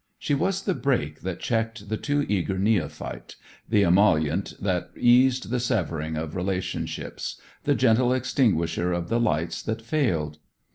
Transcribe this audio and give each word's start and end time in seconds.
She 0.17 0.33
was 0.33 0.63
the 0.63 0.73
brake 0.73 1.21
that 1.21 1.39
checked 1.39 1.87
the 1.89 1.95
too 1.95 2.25
eager 2.27 2.57
neophyte, 2.57 3.35
the 3.69 3.83
emollient 3.83 4.53
that 4.59 4.89
eased 4.97 5.51
the 5.51 5.59
severing 5.59 6.17
of 6.17 6.35
relationships, 6.35 7.39
the 7.65 7.75
gentle 7.75 8.11
extinguisher 8.11 8.93
of 8.93 9.09
the 9.09 9.19
lights 9.19 9.61
that 9.61 9.83
failed. 9.83 10.39